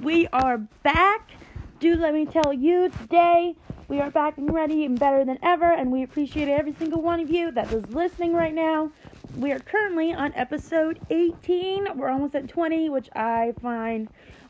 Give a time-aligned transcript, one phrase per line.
[0.00, 1.32] We are back.
[1.80, 3.56] Dude let me tell you today
[3.88, 7.20] we are back and ready and better than ever, and we appreciate every single one
[7.20, 8.92] of you that is listening right now.
[9.34, 11.96] We are currently on episode 18.
[11.96, 14.08] We're almost at 20, which I find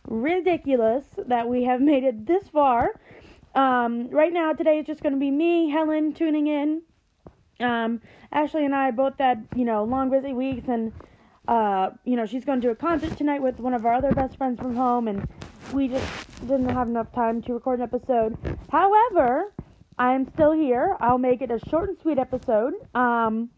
[0.08, 2.90] ridiculous that we have made it this far.
[3.54, 6.82] Um, right now, today is just going to be me, Helen, tuning in.
[7.60, 8.00] Um,
[8.32, 10.92] Ashley and I both had, you know, long busy weeks, and
[11.46, 14.12] uh, you know, she's going to do a concert tonight with one of our other
[14.12, 15.28] best friends from home, and
[15.72, 18.36] we just didn't have enough time to record an episode.
[18.70, 19.52] However,
[19.98, 20.96] I am still here.
[21.00, 23.50] I'll make it a short and sweet episode, um,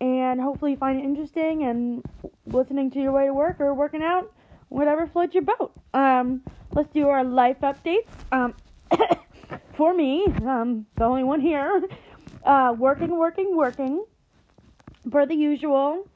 [0.00, 2.04] and hopefully you find it interesting and
[2.46, 4.32] listening to your way to work or working out,
[4.68, 5.72] whatever floats your boat.
[5.94, 8.08] Um, let's do our life updates.
[8.32, 8.54] Um,
[9.76, 11.82] for me, um, the only one here,
[12.44, 14.04] uh, working, working, working,
[15.10, 16.06] per the usual.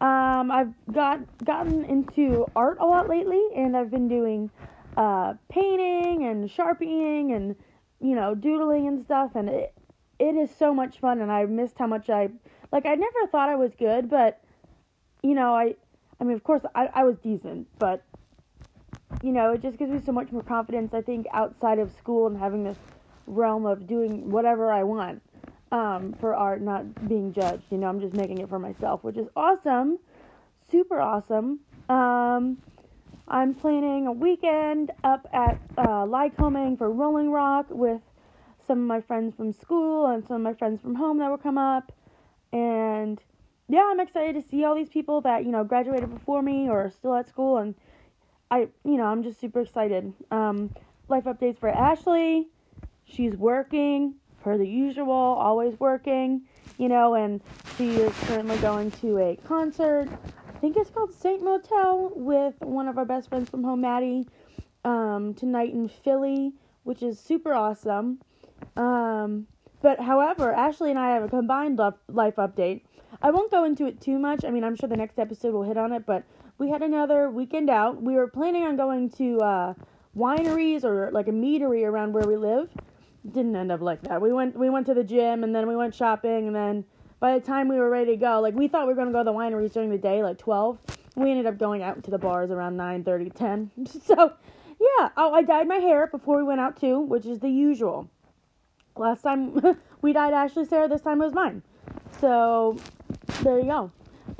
[0.00, 4.50] Um, I've got gotten into art a lot lately, and I've been doing
[4.96, 7.56] uh, painting and sharpieing and
[8.00, 9.74] you know doodling and stuff, and it
[10.18, 11.20] it is so much fun.
[11.20, 12.28] And I missed how much I
[12.70, 12.86] like.
[12.86, 14.40] I never thought I was good, but
[15.22, 15.76] you know, I
[16.20, 18.04] I mean, of course, I I was decent, but
[19.22, 20.94] you know, it just gives me so much more confidence.
[20.94, 22.78] I think outside of school and having this
[23.26, 25.22] realm of doing whatever I want
[25.70, 27.64] um, for art, not being judged.
[27.70, 29.98] You know, I'm just making it for myself, which is awesome,
[30.70, 31.60] super awesome.
[31.88, 32.58] Um,
[33.32, 38.02] I'm planning a weekend up at uh, Lycoming for Rolling Rock with
[38.66, 41.38] some of my friends from school and some of my friends from home that will
[41.38, 41.92] come up.
[42.52, 43.18] And
[43.70, 46.84] yeah, I'm excited to see all these people that, you know, graduated before me or
[46.84, 47.56] are still at school.
[47.56, 47.74] And
[48.50, 50.12] I, you know, I'm just super excited.
[50.30, 50.74] Um,
[51.08, 52.48] life updates for Ashley.
[53.06, 56.42] She's working per the usual, always working,
[56.76, 57.40] you know, and
[57.78, 60.10] she is currently going to a concert.
[60.62, 64.28] Think it's called Saint Motel with one of our best friends from home, Maddie,
[64.84, 66.52] um, tonight in Philly,
[66.84, 68.20] which is super awesome.
[68.76, 69.48] Um,
[69.80, 72.82] but however, Ashley and I have a combined life update.
[73.20, 74.44] I won't go into it too much.
[74.44, 76.22] I mean, I'm sure the next episode will hit on it, but
[76.58, 78.00] we had another weekend out.
[78.00, 79.74] We were planning on going to uh,
[80.16, 82.70] wineries or like a meadery around where we live
[83.30, 84.20] didn't end up like that.
[84.20, 86.84] We went we went to the gym and then we went shopping and then
[87.22, 89.20] by the time we were ready to go, like we thought we were gonna go
[89.20, 90.76] to the wineries during the day, like twelve.
[91.14, 93.70] We ended up going out to the bars around 9, 30, 10.
[94.04, 94.32] So
[94.80, 95.10] yeah.
[95.16, 98.10] Oh, I dyed my hair before we went out too, which is the usual.
[98.96, 101.62] Last time we dyed Ashley's hair, this time it was mine.
[102.20, 102.76] So
[103.44, 103.92] there you go.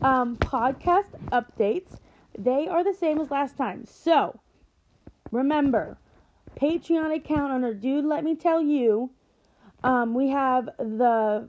[0.02, 1.98] Um, podcast updates.
[2.36, 3.84] They are the same as last time.
[3.86, 4.40] So
[5.30, 5.98] remember,
[6.60, 9.10] Patreon account under Dude Let Me Tell You.
[9.84, 11.48] Um, we have the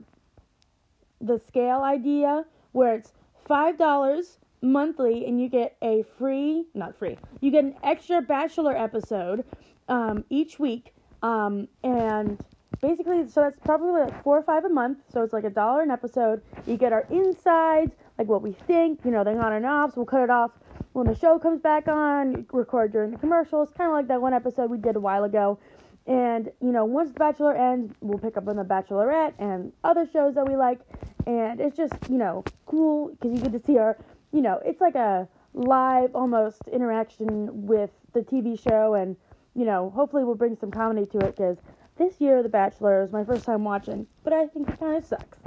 [1.24, 3.12] the scale idea where it's
[3.46, 8.74] five dollars monthly and you get a free not free you get an extra bachelor
[8.74, 9.44] episode
[9.88, 12.38] um, each week um, and
[12.84, 14.98] basically so that's probably like four or five a month.
[15.12, 16.42] So it's like a dollar an episode.
[16.66, 19.96] You get our insides like what we think you know the on and offs.
[19.96, 20.50] We'll cut it off
[20.92, 24.34] when the show comes back on, record during the commercials, kind of like that one
[24.34, 25.58] episode we did a while ago.
[26.06, 30.06] And, you know, once The Bachelor ends, we'll pick up on The Bachelorette and other
[30.12, 30.80] shows that we like.
[31.26, 33.96] And it's just, you know, cool because you get to see our,
[34.32, 38.94] you know, it's like a live almost interaction with the TV show.
[38.94, 39.16] And,
[39.54, 41.56] you know, hopefully we'll bring some comedy to it because
[41.96, 45.04] this year The Bachelor is my first time watching, but I think it kind of
[45.04, 45.38] sucks.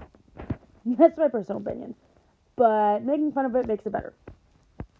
[0.85, 1.93] That's my personal opinion.
[2.55, 4.15] But making fun of it makes it better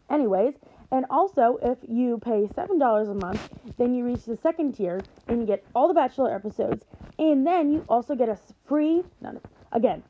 [0.10, 0.54] anyways.
[0.92, 5.40] And also, if you pay $7 a month, then you reach the second tier and
[5.42, 6.86] you get all the Bachelor episodes.
[7.20, 9.36] And then you also get a free, not,
[9.72, 10.04] again,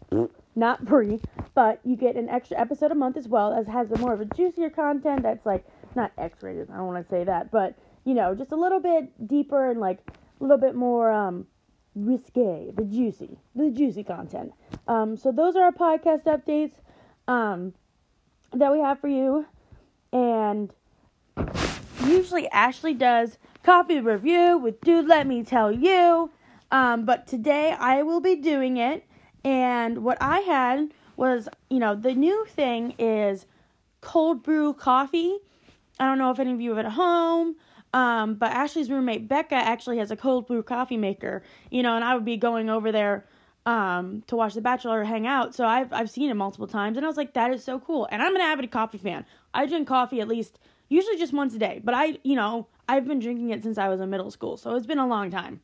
[0.56, 1.20] not free,
[1.54, 4.24] but you get an extra episode a month as well, as has more of a
[4.24, 5.64] juicier content that's like,
[5.96, 7.74] not X rated, I don't want to say that, but,
[8.04, 11.46] you know, just a little bit deeper and like a little bit more, um,
[11.96, 14.52] risque, the juicy, the juicy content.
[14.86, 16.74] Um, so those are our podcast updates.
[17.26, 17.74] Um,
[18.52, 19.46] that we have for you.
[20.12, 20.72] And
[22.04, 26.30] usually Ashley does coffee review with Dude Let Me Tell You.
[26.70, 29.04] Um, but today I will be doing it.
[29.44, 33.46] And what I had was, you know, the new thing is
[34.00, 35.38] cold brew coffee.
[35.98, 37.56] I don't know if any of you have it at home.
[37.92, 42.04] Um, but Ashley's roommate Becca actually has a cold brew coffee maker, you know, and
[42.04, 43.26] I would be going over there
[43.70, 45.54] um, to watch The Bachelor hang out.
[45.54, 48.08] So I've I've seen it multiple times, and I was like, that is so cool.
[48.10, 49.24] And I'm an avid coffee fan.
[49.54, 50.58] I drink coffee at least
[50.88, 53.88] usually just once a day, but I you know I've been drinking it since I
[53.88, 55.60] was in middle school, so it's been a long time.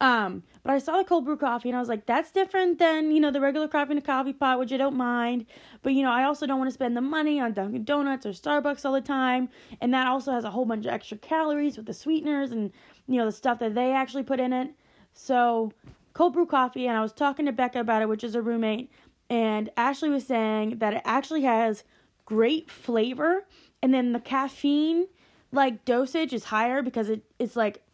[0.00, 3.10] Um, but I saw the cold brew coffee and I was like, that's different than,
[3.10, 5.44] you know, the regular coffee in a coffee pot, which I don't mind.
[5.82, 8.30] But, you know, I also don't want to spend the money on Dunkin' Donuts or
[8.30, 9.48] Starbucks all the time.
[9.80, 12.70] And that also has a whole bunch of extra calories with the sweeteners and,
[13.08, 14.70] you know, the stuff that they actually put in it.
[15.14, 15.72] So,
[16.18, 18.90] cold brew coffee, and I was talking to Becca about it, which is a roommate,
[19.30, 21.84] and Ashley was saying that it actually has
[22.24, 23.46] great flavor,
[23.80, 25.06] and then the caffeine
[25.52, 27.84] like dosage is higher because it, it's like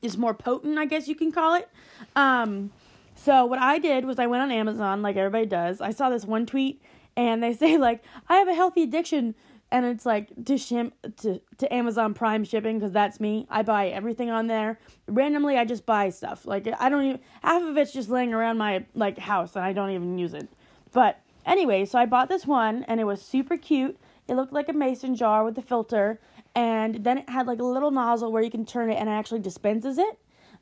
[0.00, 1.68] is more potent, I guess you can call it.
[2.14, 2.70] Um,
[3.16, 5.80] so what I did was I went on Amazon like everybody does.
[5.80, 6.80] I saw this one tweet
[7.16, 9.34] and they say like I have a healthy addiction
[9.72, 13.46] and it's like to shim to to Amazon Prime shipping because that's me.
[13.50, 15.56] I buy everything on there randomly.
[15.56, 18.84] I just buy stuff like I don't even half of it's just laying around my
[18.94, 20.48] like house and I don't even use it.
[20.92, 23.98] But anyway, so I bought this one and it was super cute.
[24.28, 26.20] It looked like a mason jar with a filter
[26.54, 29.12] and then it had like a little nozzle where you can turn it and it
[29.12, 30.18] actually dispenses it.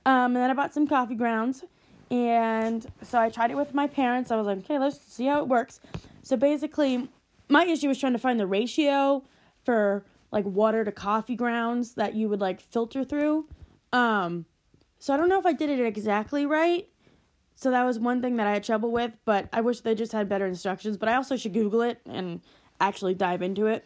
[0.06, 1.64] Um, and then I bought some coffee grounds,
[2.10, 4.31] and so I tried it with my parents.
[4.31, 5.81] I was like, okay, let's see how it works.
[6.22, 7.08] So basically,
[7.48, 9.24] my issue was trying to find the ratio
[9.64, 13.46] for like water to coffee grounds that you would like filter through.
[13.92, 14.44] Um,
[14.98, 16.88] so I don't know if I did it exactly right.
[17.54, 20.12] So that was one thing that I had trouble with, but I wish they just
[20.12, 20.96] had better instructions.
[20.96, 22.40] But I also should Google it and
[22.80, 23.84] actually dive into it.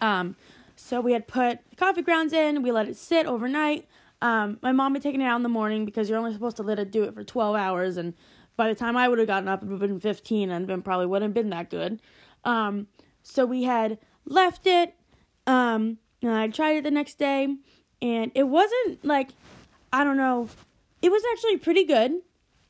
[0.00, 0.36] Um,
[0.76, 3.88] so we had put coffee grounds in, we let it sit overnight.
[4.22, 6.62] Um, my mom had taken it out in the morning because you're only supposed to
[6.62, 8.14] let it do it for 12 hours, and
[8.56, 10.82] by the time I would have gotten up, it would have been 15 and been
[10.82, 12.00] probably wouldn't have been that good.
[12.44, 12.86] Um,
[13.22, 14.94] so we had left it,
[15.46, 17.56] um, and I tried it the next day,
[18.00, 19.30] and it wasn't like,
[19.92, 20.48] I don't know,
[21.02, 22.12] it was actually pretty good.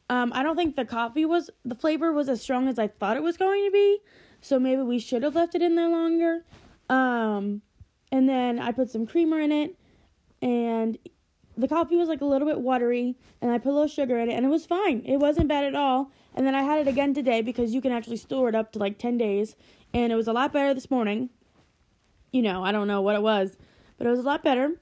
[0.08, 3.16] Um, I don't think the coffee was, the flavor was as strong as I thought
[3.16, 3.98] it was going to be,
[4.40, 6.44] so maybe we should have left it in there longer.
[6.88, 7.62] Um,
[8.10, 9.76] and then I put some creamer in it,
[10.42, 10.98] and
[11.60, 14.30] the coffee was like a little bit watery, and I put a little sugar in
[14.30, 15.02] it, and it was fine.
[15.04, 16.10] It wasn't bad at all.
[16.34, 18.78] And then I had it again today because you can actually store it up to
[18.78, 19.56] like 10 days,
[19.92, 21.30] and it was a lot better this morning.
[22.32, 23.56] You know, I don't know what it was,
[23.98, 24.72] but it was a lot better.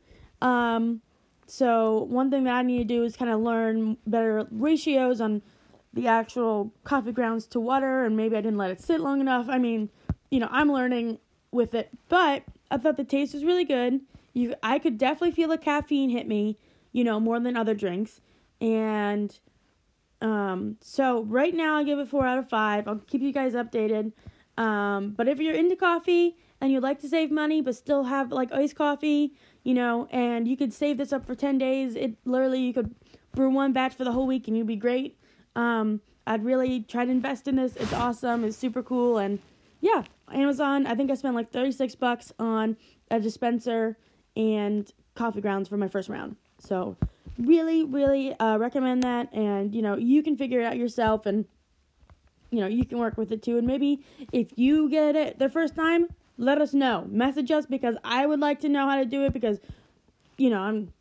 [0.42, 1.00] Um,
[1.46, 5.42] so one thing that I need to do is kind of learn better ratios on
[5.94, 9.46] the actual coffee grounds to water, and maybe I didn't let it sit long enough.
[9.48, 9.88] I mean,
[10.30, 11.18] you know, I'm learning
[11.50, 14.00] with it, but I thought the taste was really good.
[14.34, 16.58] You, I could definitely feel the caffeine hit me,
[16.92, 18.20] you know, more than other drinks.
[18.60, 19.36] And
[20.20, 22.88] um, so right now I give it four out of five.
[22.88, 24.12] I'll keep you guys updated.
[24.56, 28.32] Um, but if you're into coffee and you'd like to save money but still have
[28.32, 32.16] like iced coffee, you know, and you could save this up for 10 days, it
[32.24, 32.94] literally you could
[33.34, 35.16] brew one batch for the whole week and you'd be great.
[35.54, 37.76] Um, I'd really try to invest in this.
[37.76, 38.44] It's awesome.
[38.44, 39.38] It's super cool and
[39.80, 40.02] yeah,
[40.32, 40.86] Amazon.
[40.86, 42.76] I think I spent like 36 bucks on
[43.10, 43.96] a dispenser
[44.36, 46.36] and coffee grounds for my first round.
[46.58, 46.96] So,
[47.38, 49.32] really, really uh, recommend that.
[49.32, 51.44] And, you know, you can figure it out yourself and,
[52.50, 53.58] you know, you can work with it too.
[53.58, 57.06] And maybe if you get it the first time, let us know.
[57.10, 59.58] Message us because I would like to know how to do it because,
[60.36, 60.92] you know, I'm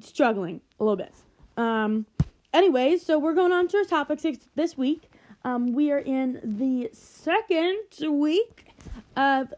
[0.00, 1.12] struggling a little bit.
[1.56, 2.06] Um,
[2.52, 5.10] anyways, so we're going on to our topics this week.
[5.44, 7.78] Um, we are in the second
[8.10, 8.66] week
[9.16, 9.54] of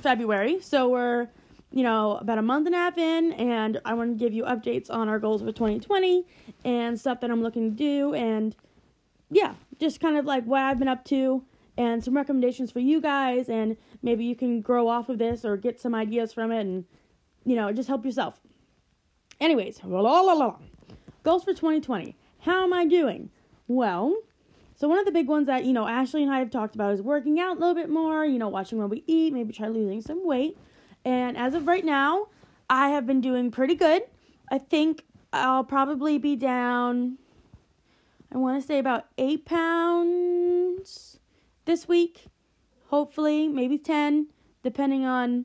[0.00, 1.28] February, so we're
[1.72, 4.44] you know about a month and a half in, and I want to give you
[4.44, 6.26] updates on our goals for 2020
[6.64, 8.54] and stuff that I'm looking to do, and
[9.30, 11.44] yeah, just kind of like what I've been up to
[11.76, 15.56] and some recommendations for you guys, and maybe you can grow off of this or
[15.56, 16.84] get some ideas from it, and
[17.44, 18.40] you know just help yourself.
[19.40, 20.56] Anyways, la la la.
[21.22, 22.16] Goals for 2020.
[22.40, 23.30] How am I doing?
[23.68, 24.16] Well,
[24.74, 26.92] so one of the big ones that, you know, Ashley and I have talked about
[26.92, 29.68] is working out a little bit more, you know, watching what we eat, maybe try
[29.68, 30.58] losing some weight.
[31.04, 32.28] And as of right now,
[32.70, 34.02] I have been doing pretty good.
[34.50, 37.18] I think I'll probably be down
[38.34, 41.18] I want to say about 8 pounds
[41.66, 42.24] this week.
[42.86, 44.28] Hopefully, maybe 10
[44.62, 45.44] depending on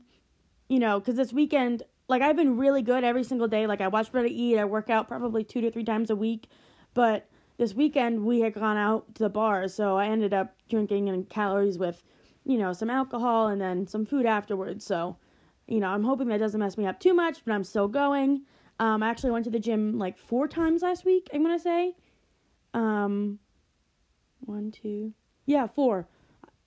[0.70, 3.68] you know, cuz this weekend like I've been really good every single day.
[3.68, 6.16] Like I watch what I eat, I work out probably 2 to 3 times a
[6.16, 6.48] week,
[6.94, 11.08] but this weekend we had gone out to the bar, so I ended up drinking
[11.08, 12.04] in calories with,
[12.46, 14.86] you know, some alcohol and then some food afterwards.
[14.86, 15.18] So,
[15.68, 18.44] you know, I'm hoping that doesn't mess me up too much, but I'm still going.
[18.80, 21.30] Um, I actually went to the gym like four times last week.
[21.34, 21.96] I'm gonna say,
[22.74, 23.40] um,
[24.40, 25.14] one, two,
[25.46, 26.08] yeah, four.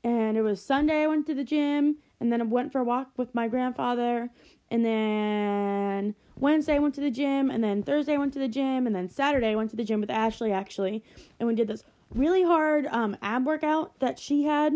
[0.02, 2.84] and it was Sunday I went to the gym, and then I went for a
[2.84, 4.30] walk with my grandfather,
[4.70, 8.48] and then Wednesday I went to the gym, and then Thursday I went to the
[8.48, 11.04] gym, and then Saturday I went to the gym with Ashley actually,
[11.38, 14.72] and we did this really hard um, ab workout that she had,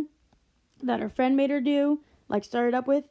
[0.83, 3.05] that her friend made her do, like started up with,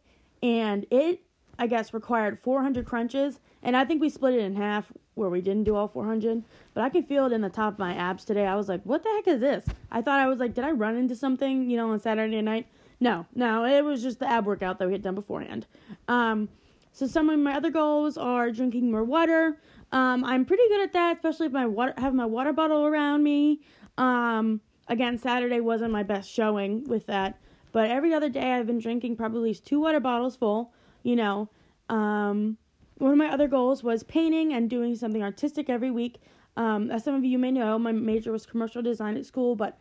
[0.44, 1.22] and it
[1.58, 5.40] I guess required 400 crunches, and I think we split it in half where we
[5.40, 8.26] didn't do all 400, but I can feel it in the top of my abs
[8.26, 8.48] today.
[8.48, 9.64] I was like, what the heck is this?
[9.92, 12.68] I thought I was like, did I run into something, you know, on Saturday night?
[13.00, 15.68] No, no, it was just the ab workout that we had done beforehand.
[16.08, 16.50] Um,
[16.92, 19.58] so some of my other goals are drinking more water.
[19.92, 23.24] Um, I'm pretty good at that, especially if my water have my water bottle around
[23.24, 23.62] me.
[24.00, 27.40] Um, again, Saturday wasn't my best showing with that,
[27.74, 30.72] but every other day I've been drinking probably two water bottles full.
[31.02, 31.50] You know,
[31.90, 32.58] um,
[33.00, 36.22] one of my other goals was painting and doing something artistic every week.
[36.56, 39.78] Um, as some of you may know, my major was commercial design at school, but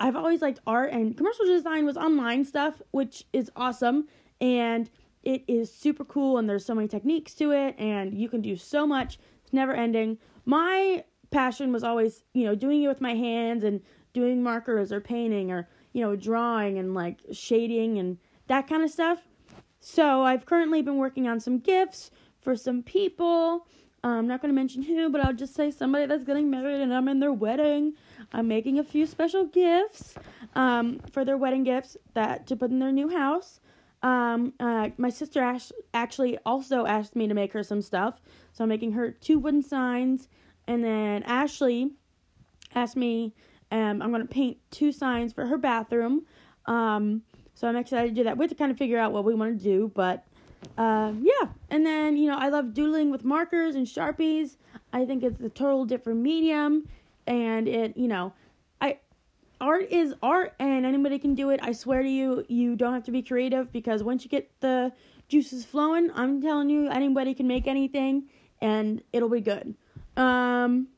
[0.00, 4.08] I've always liked art and commercial design was online stuff, which is awesome.
[4.40, 4.90] And
[5.22, 8.56] it is super cool and there's so many techniques to it and you can do
[8.56, 9.18] so much.
[9.44, 10.18] It's never ending.
[10.46, 13.82] My passion was always, you know, doing it with my hands and
[14.14, 18.90] doing markers or painting or, you know, drawing and like shading and that kind of
[18.90, 19.18] stuff.
[19.80, 23.66] So I've currently been working on some gifts for some people.
[24.04, 26.92] I'm not going to mention who, but I'll just say somebody that's getting married and
[26.92, 27.94] I'm in their wedding.
[28.30, 30.14] I'm making a few special gifts
[30.54, 33.60] um, for their wedding gifts that to put in their new house.
[34.02, 38.20] Um, uh, my sister Ash- actually also asked me to make her some stuff,
[38.52, 40.28] so I'm making her two wooden signs,
[40.68, 41.92] and then Ashley
[42.74, 43.34] asked me,
[43.70, 46.26] um, I'm gonna paint two signs for her bathroom.
[46.66, 47.22] Um,
[47.54, 48.36] so I'm excited to do that.
[48.36, 50.24] We have to kind of figure out what we want to do, but
[50.78, 54.56] um, yeah, and then you know I love doodling with markers and sharpies.
[54.92, 56.88] I think it's a total different medium,
[57.26, 58.32] and it you know,
[58.80, 58.98] I
[59.60, 61.60] art is art, and anybody can do it.
[61.62, 64.92] I swear to you, you don't have to be creative because once you get the
[65.28, 68.24] juices flowing, I'm telling you, anybody can make anything,
[68.60, 69.74] and it'll be good.
[70.16, 70.88] Um,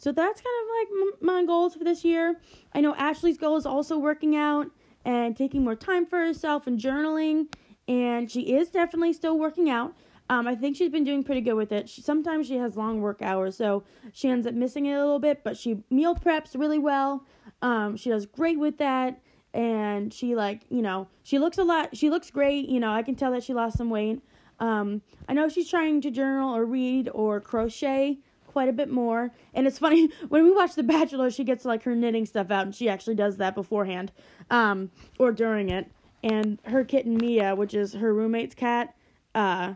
[0.00, 2.40] so that's kind of like my goals for this year.
[2.74, 4.70] I know Ashley's goal is also working out
[5.04, 7.48] and taking more time for herself and journaling
[7.86, 9.94] and she is definitely still working out.
[10.30, 11.88] Um, I think she's been doing pretty good with it.
[11.88, 15.18] She, sometimes she has long work hours, so she ends up missing it a little
[15.18, 17.26] bit, but she meal preps really well.
[17.62, 19.20] Um, she does great with that,
[19.52, 21.96] and she like you know she looks a lot.
[21.96, 22.68] She looks great.
[22.68, 24.22] You know I can tell that she lost some weight.
[24.60, 29.30] Um, I know she's trying to journal or read or crochet quite a bit more.
[29.54, 32.66] And it's funny when we watch The Bachelor, she gets like her knitting stuff out,
[32.66, 34.12] and she actually does that beforehand,
[34.50, 35.90] um, or during it
[36.22, 38.94] and her kitten Mia, which is her roommate's cat,
[39.34, 39.74] uh,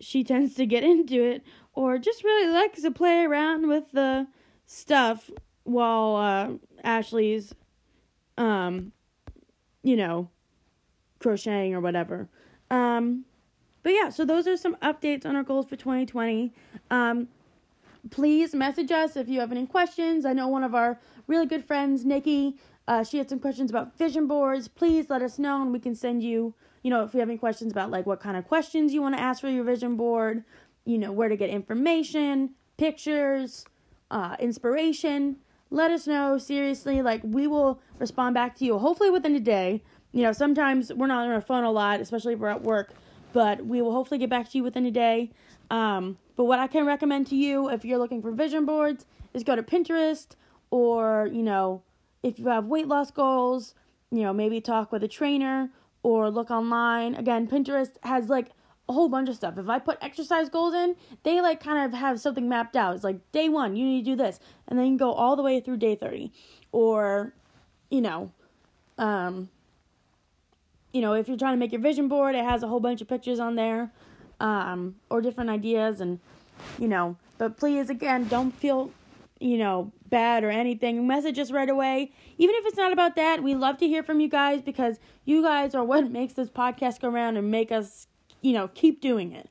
[0.00, 1.42] she tends to get into it
[1.74, 4.26] or just really likes to play around with the
[4.66, 5.30] stuff
[5.64, 6.50] while uh,
[6.84, 7.54] Ashley's,
[8.38, 8.92] um,
[9.82, 10.30] you know,
[11.18, 12.28] crocheting or whatever.
[12.70, 13.24] Um,
[13.82, 16.52] but yeah, so those are some updates on our goals for 2020.
[16.90, 17.28] Um,
[18.10, 20.24] please message us if you have any questions.
[20.24, 23.96] I know one of our really good friends, Nikki, uh, she had some questions about
[23.96, 24.68] vision boards.
[24.68, 27.38] Please let us know, and we can send you, you know, if you have any
[27.38, 30.44] questions about like what kind of questions you want to ask for your vision board,
[30.84, 33.64] you know, where to get information, pictures,
[34.10, 35.36] uh, inspiration.
[35.70, 36.36] Let us know.
[36.36, 38.78] Seriously, like we will respond back to you.
[38.78, 39.82] Hopefully within a day.
[40.12, 42.92] You know, sometimes we're not on our phone a lot, especially if we're at work,
[43.32, 45.32] but we will hopefully get back to you within a day.
[45.70, 49.44] Um, but what I can recommend to you if you're looking for vision boards is
[49.44, 50.28] go to Pinterest
[50.70, 51.82] or you know
[52.24, 53.74] if you have weight loss goals,
[54.10, 55.70] you know, maybe talk with a trainer
[56.02, 57.14] or look online.
[57.14, 58.48] Again, Pinterest has like
[58.88, 59.58] a whole bunch of stuff.
[59.58, 62.94] If I put exercise goals in, they like kind of have something mapped out.
[62.94, 65.42] It's like day one, you need to do this, and then you go all the
[65.42, 66.32] way through day 30.
[66.72, 67.34] Or,
[67.90, 68.32] you know,
[68.96, 69.50] um,
[70.92, 73.02] you know, if you're trying to make your vision board, it has a whole bunch
[73.02, 73.92] of pictures on there,
[74.44, 76.20] um, or different ideas, and
[76.78, 77.16] you know.
[77.36, 78.92] But please, again, don't feel
[79.40, 82.12] you know, bad or anything, message us right away.
[82.38, 85.42] Even if it's not about that, we love to hear from you guys because you
[85.42, 88.06] guys are what makes this podcast go around and make us,
[88.40, 89.50] you know, keep doing it.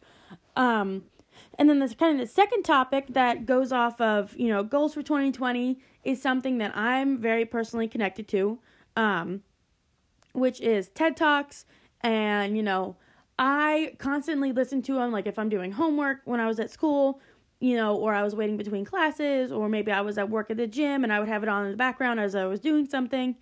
[0.55, 1.03] Um,
[1.59, 4.93] and then this kind of the second topic that goes off of, you know, goals
[4.93, 8.59] for 2020 is something that I'm very personally connected to,
[8.95, 9.43] um,
[10.33, 11.65] which is TED Talks.
[12.01, 12.95] And, you know,
[13.37, 17.19] I constantly listen to them, like if I'm doing homework when I was at school
[17.63, 20.57] you know, or I was waiting between classes, or maybe I was at work at
[20.57, 22.85] the gym and I would have it on in the background as I was doing
[22.89, 23.37] something.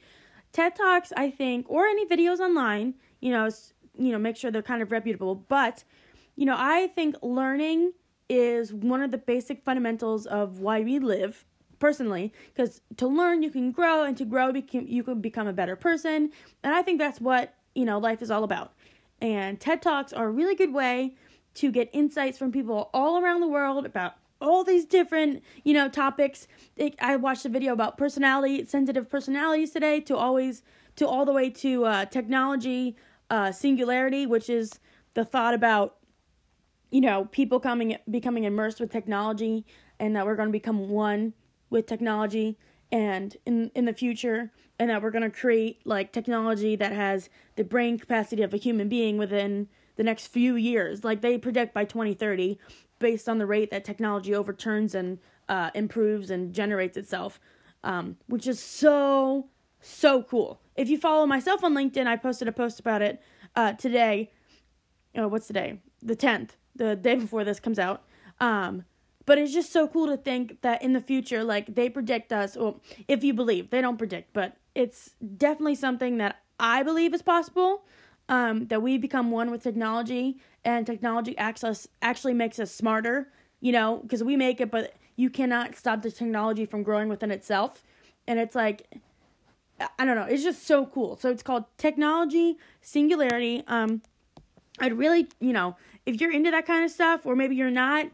[0.54, 3.50] TED Talks, I think, or any videos online, you know,
[3.98, 5.34] you know, make sure they're kind of reputable.
[5.34, 5.84] But,
[6.36, 7.94] you know, I think learning
[8.30, 11.44] is one of the basic fundamentals of why we live.
[11.80, 15.76] personally because to learn you can grow and to grow you can become a better
[15.76, 16.30] person
[16.64, 18.72] and i think that's what you know life is all about
[19.22, 21.16] and ted talks are a really good way
[21.54, 25.88] to get insights from people all around the world about all these different you know
[25.88, 26.48] topics.
[26.76, 30.64] It, i watched a video about personality sensitive personalities today to always
[30.96, 32.98] to all the way to uh, technology
[33.30, 34.80] uh, singularity which is
[35.14, 35.98] the thought about
[36.90, 39.66] you know people coming becoming immersed with technology
[40.00, 41.34] and that we're going to become one
[41.70, 42.58] with technology
[42.92, 47.30] and in in the future and that we're going to create like technology that has
[47.56, 51.04] the brain capacity of a human being within the next few years.
[51.04, 52.58] Like they predict by 2030
[53.00, 57.40] based on the rate that technology overturns and uh, improves and generates itself
[57.84, 59.48] um, which is so
[59.80, 60.62] so cool.
[60.76, 63.22] If you follow myself on linkedin i posted a post about it
[63.56, 64.32] uh, today.
[65.16, 65.80] Oh what's today?
[66.02, 68.04] The 10th the day before this comes out.
[68.40, 68.86] Um,
[69.32, 72.58] but it's just so cool to think that in the future, like they predict us,
[72.58, 77.22] well, if you believe, they don't predict, but it's definitely something that I believe is
[77.22, 77.86] possible.
[78.28, 83.30] Um, that we become one with technology, and technology access actually makes us smarter.
[83.62, 87.32] You know, because we make it, but you cannot stop the technology from growing within
[87.32, 87.86] itself.
[88.28, 88.86] And it's like,
[89.98, 91.16] I don't know, it's just so cool.
[91.16, 93.64] So it's called Technology Singularity.
[93.66, 94.02] Um,
[94.78, 98.08] I'd really, you know, if you're into that kind of stuff, or maybe you're not,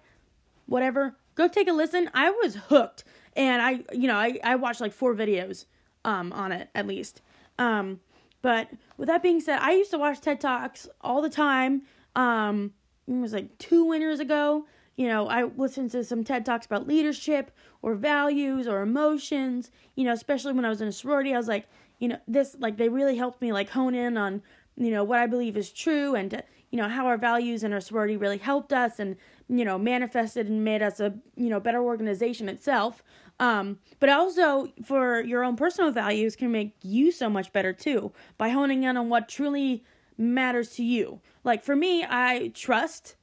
[0.67, 2.09] whatever, go take a listen.
[2.13, 3.03] I was hooked.
[3.35, 5.65] And I, you know, I, I watched like four videos
[6.05, 7.21] um, on it at least.
[7.59, 7.99] Um,
[8.41, 11.83] but with that being said, I used to watch TED Talks all the time.
[12.15, 12.73] Um,
[13.07, 14.65] it was like two winters ago.
[14.95, 17.51] You know, I listened to some TED Talks about leadership
[17.83, 21.33] or values or emotions, you know, especially when I was in a sorority.
[21.33, 21.67] I was like,
[21.99, 24.41] you know, this, like, they really helped me, like, hone in on,
[24.75, 27.81] you know, what I believe is true and, you know, how our values and our
[27.81, 29.17] sorority really helped us and,
[29.49, 33.03] you know, manifested and made us a, you know, better organization itself.
[33.39, 38.11] Um, but also for your own personal values can make you so much better too
[38.37, 39.83] by honing in on what truly
[40.17, 41.21] matters to you.
[41.43, 43.15] Like for me, I trust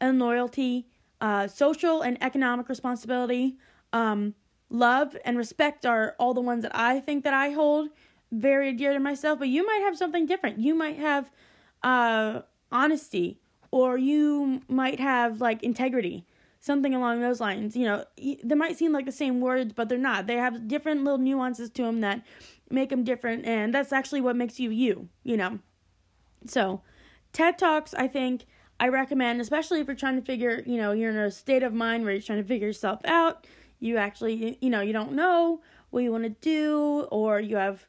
[0.00, 0.86] and loyalty,
[1.20, 3.56] uh, social and economic responsibility,
[3.92, 4.34] um,
[4.70, 7.88] love and respect are all the ones that I think that I hold
[8.30, 9.38] very dear to myself.
[9.38, 10.58] But you might have something different.
[10.58, 11.30] You might have
[11.82, 13.40] uh, honesty,
[13.76, 16.24] or you might have like integrity
[16.58, 17.76] something along those lines.
[17.76, 20.26] You know they might seem like the same words but they're not.
[20.26, 22.22] They have different little nuances to them that
[22.70, 25.58] make them different and that's actually what makes you you you know.
[26.46, 26.82] So
[27.32, 28.46] ted talks i think
[28.80, 31.74] i recommend especially if you're trying to figure you know you're in a state of
[31.74, 33.46] mind where you're trying to figure yourself out
[33.78, 35.60] you actually you know you don't know
[35.90, 37.86] what you want to do or you have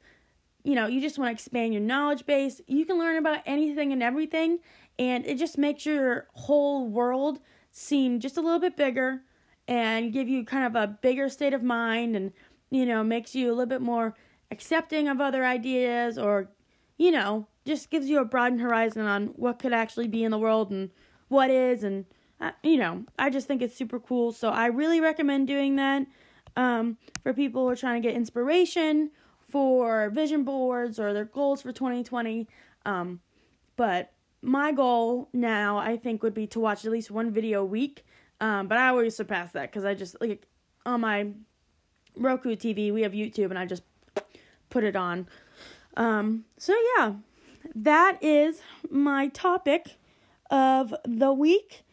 [0.64, 2.60] you know you just want to expand your knowledge base.
[2.68, 4.60] You can learn about anything and everything
[5.00, 7.40] and it just makes your whole world
[7.72, 9.22] seem just a little bit bigger
[9.68, 12.32] and give you kind of a bigger state of mind and
[12.70, 14.16] you know makes you a little bit more
[14.52, 16.50] accepting of other ideas or
[16.98, 20.38] you know just gives you a broadened horizon on what could actually be in the
[20.38, 20.90] world and
[21.28, 21.84] what is.
[21.84, 22.06] And
[22.40, 24.32] uh, you know i just think it's super cool.
[24.32, 26.08] So i really recommend doing that
[26.56, 29.12] um, for people who are trying to get inspiration
[29.50, 32.48] for vision boards or their goals for 2020
[32.86, 33.22] um,
[33.78, 34.12] but
[34.48, 38.06] my goal now, I think, would be to watch at least one video a week.
[38.40, 40.48] Um, but I always surpass that because I just like
[40.86, 41.28] on my
[42.16, 43.84] Roku TV, we have YouTube, and I just
[44.70, 45.28] put it on.
[45.98, 47.14] Um, so yeah,
[47.76, 49.98] that is my topic
[50.50, 51.84] of the week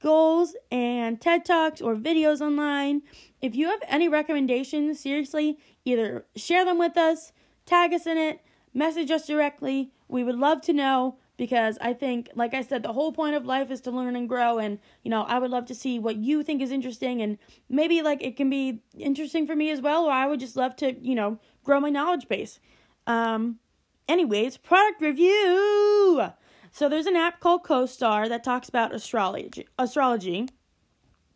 [0.00, 3.02] goals and TED Talks or videos online.
[3.42, 7.32] If you have any recommendations, seriously, either share them with us,
[7.66, 8.40] tag us in it,
[8.72, 9.92] message us directly.
[10.06, 13.46] We would love to know because I think, like I said, the whole point of
[13.46, 14.58] life is to learn and grow.
[14.58, 17.22] And, you know, I would love to see what you think is interesting.
[17.22, 17.38] And
[17.70, 20.76] maybe, like, it can be interesting for me as well, or I would just love
[20.76, 22.58] to, you know, grow my knowledge base.
[23.06, 23.60] Um,
[24.08, 26.32] anyways, product review.
[26.70, 29.66] So there's an app called Co-Star that talks about astrology.
[29.78, 30.48] Astrology.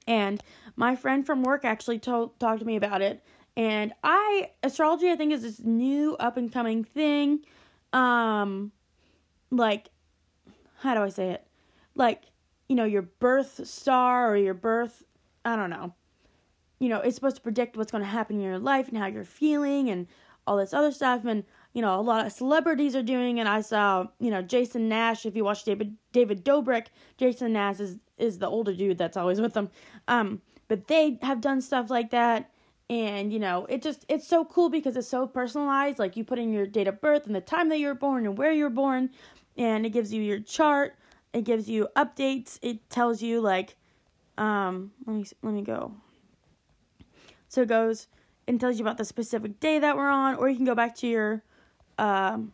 [0.07, 0.43] And
[0.75, 3.25] my friend from work actually told talked to me about it.
[3.57, 7.45] And I astrology I think is this new up and coming thing.
[7.93, 8.73] Um
[9.51, 9.91] like
[10.83, 11.47] how do I say it?
[11.95, 12.25] Like,
[12.69, 15.05] you know, your birth star or your birth,
[15.45, 15.95] I don't know.
[16.79, 19.07] You know, it's supposed to predict what's going to happen in your life and how
[19.07, 20.07] you're feeling and
[20.47, 23.47] all this other stuff and you know, a lot of celebrities are doing it.
[23.47, 27.99] I saw, you know, Jason Nash, if you watch David David Dobrik, Jason Nash is
[28.19, 29.71] is the older dude that's always with them.
[30.07, 32.51] Um, but they have done stuff like that
[32.91, 36.39] and you know it just it's so cool because it's so personalized like you put
[36.39, 38.65] in your date of birth and the time that you were born and where you
[38.65, 39.09] were born
[39.57, 40.97] and it gives you your chart.
[41.33, 42.59] It gives you updates.
[42.63, 43.77] It tells you like,
[44.39, 45.93] um, let me let me go.
[47.49, 48.09] So it goes
[48.49, 50.95] and tells you about the specific day that we're on, or you can go back
[50.97, 51.43] to your
[51.99, 52.53] um,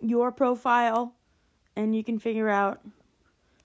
[0.00, 1.14] your profile
[1.76, 2.80] and you can figure out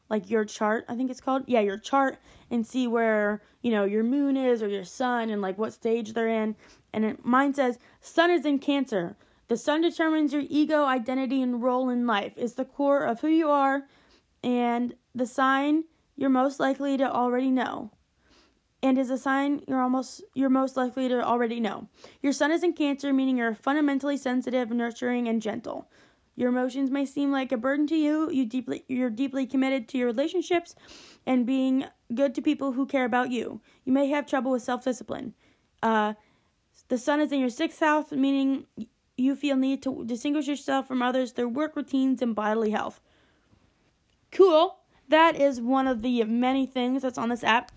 [0.09, 1.43] like your chart, I think it's called.
[1.45, 2.17] Yeah, your chart
[2.49, 6.13] and see where, you know, your moon is or your sun and like what stage
[6.13, 6.55] they're in.
[6.93, 9.15] And it, mine says sun is in Cancer.
[9.49, 12.33] The sun determines your ego, identity and role in life.
[12.37, 13.83] It's the core of who you are
[14.43, 15.83] and the sign
[16.15, 17.91] you're most likely to already know.
[18.81, 21.89] And is a sign you're almost you're most likely to already know.
[22.21, 25.89] Your sun is in Cancer, meaning you're fundamentally sensitive, nurturing and gentle.
[26.35, 28.31] Your emotions may seem like a burden to you.
[28.31, 30.75] You deeply you're deeply committed to your relationships
[31.25, 33.59] and being good to people who care about you.
[33.83, 35.33] You may have trouble with self-discipline.
[35.83, 36.13] Uh,
[36.87, 38.65] the sun is in your sixth house, meaning
[39.19, 43.01] you feel need to distinguish yourself from others through work routines and bodily health.
[44.31, 44.77] Cool.
[45.07, 47.71] That is one of the many things that's on this app.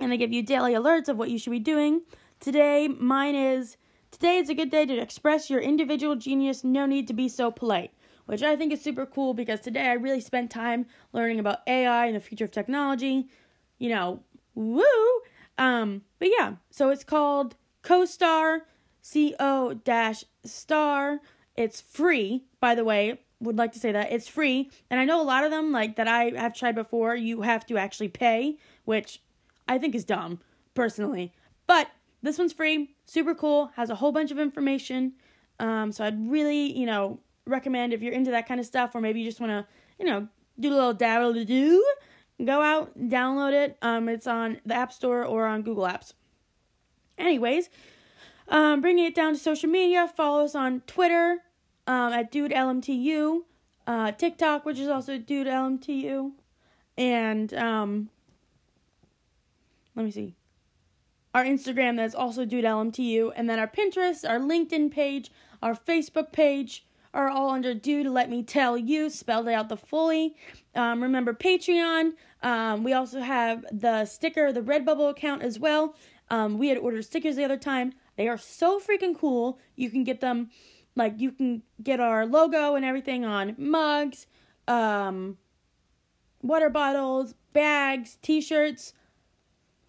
[0.00, 2.02] And they give you daily alerts of what you should be doing.
[2.40, 3.76] Today, mine is
[4.12, 7.50] Today is a good day to express your individual genius, no need to be so
[7.50, 7.92] polite,
[8.26, 12.06] which I think is super cool because today I really spent time learning about AI
[12.06, 13.28] and the future of technology.
[13.78, 14.22] You know,
[14.54, 14.84] woo!
[15.56, 18.66] Um, but yeah, so it's called Co-Star,
[19.02, 21.20] C O dash star.
[21.56, 23.20] It's free, by the way.
[23.40, 25.96] Would like to say that it's free, and I know a lot of them like
[25.96, 27.16] that I have tried before.
[27.16, 29.20] You have to actually pay, which
[29.66, 30.38] I think is dumb,
[30.74, 31.32] personally.
[31.66, 31.88] But
[32.22, 35.14] this one's free, super cool, has a whole bunch of information.
[35.58, 39.00] Um, so I'd really, you know, recommend if you're into that kind of stuff, or
[39.00, 39.66] maybe you just want to,
[39.98, 40.28] you know,
[40.60, 41.84] do a little dabble to do,
[42.44, 43.76] go out, download it.
[43.82, 46.12] Um, it's on the App Store or on Google Apps.
[47.18, 47.70] Anyways,
[48.48, 51.38] um, bringing it down to social media, follow us on Twitter
[51.86, 53.42] um, at DudeLMTU,
[53.86, 56.32] uh, TikTok, which is also DudeLMTU,
[56.96, 58.10] and um,
[59.94, 60.34] let me see
[61.34, 65.30] our Instagram that's also Dude LMTU, and then our Pinterest, our LinkedIn page,
[65.62, 70.34] our Facebook page are all under Dude Let Me Tell You, spelled out the fully.
[70.74, 72.12] Um, remember Patreon.
[72.42, 75.94] Um, we also have the sticker, the Redbubble account as well.
[76.30, 77.92] Um, we had ordered stickers the other time.
[78.16, 79.58] They are so freaking cool.
[79.76, 80.50] You can get them,
[80.94, 84.26] like you can get our logo and everything on mugs,
[84.68, 85.38] um,
[86.42, 88.92] water bottles, bags, T-shirts,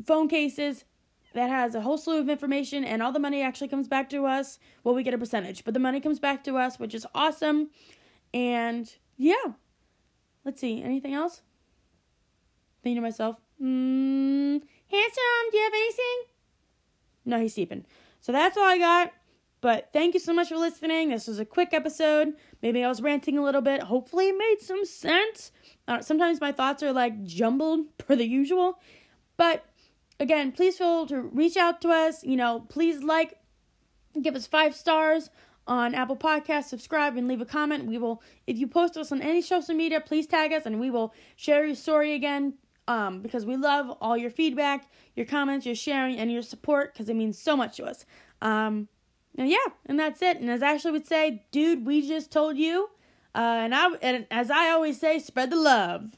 [0.06, 0.86] phone cases
[1.34, 4.26] that has a whole slew of information and all the money actually comes back to
[4.26, 4.60] us.
[4.84, 7.70] Well, we get a percentage, but the money comes back to us, which is awesome.
[8.34, 9.54] And yeah,
[10.46, 10.82] let's see.
[10.82, 11.42] Anything else?
[12.84, 14.58] Thinking to myself, hmm,
[14.90, 16.24] handsome, do you have anything?
[17.26, 17.86] No, he's sleeping.
[18.24, 19.12] So that's all I got.
[19.60, 21.10] But thank you so much for listening.
[21.10, 22.34] This was a quick episode.
[22.62, 23.84] Maybe I was ranting a little bit.
[23.84, 25.52] Hopefully, it made some sense.
[25.90, 28.80] Uh, sometimes my thoughts are like jumbled per the usual.
[29.36, 29.66] But
[30.22, 32.24] again, please feel to reach out to us.
[32.24, 33.40] You know, please like,
[34.22, 35.30] give us five stars
[35.68, 37.86] on Apple Podcasts, subscribe, and leave a comment.
[37.86, 40.90] We will, if you post us on any social media, please tag us, and we
[40.90, 42.54] will share your story again.
[42.88, 47.08] Um, because we love all your feedback, your comments, your sharing, and your support, because
[47.08, 48.06] it means so much to us.
[48.41, 48.89] Um,
[49.38, 50.38] and yeah, and that's it.
[50.38, 52.89] And as Ashley would say, dude, we just told you.
[53.34, 56.17] Uh, and I, and as I always say, spread the love.